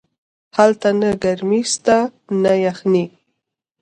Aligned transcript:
هلته 0.57 0.89
نه 0.99 1.09
گرمي 1.23 1.61
سته 1.73 1.97
نه 2.43 2.51
يخني. 2.65 3.05